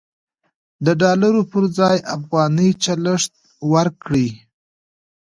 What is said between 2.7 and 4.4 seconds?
چلښت ورکړئ.